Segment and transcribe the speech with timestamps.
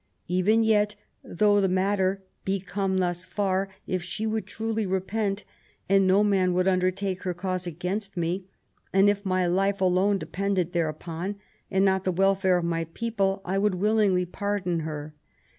[0.27, 5.43] "Even yet, though the matter be come thus far, if she would truly repent,
[5.87, 8.47] and no man would undertake her cause against me,
[8.91, 11.35] and if my life alone depended hereupon,
[11.69, 15.13] and not the welfare of my people, I would willingly pardon her.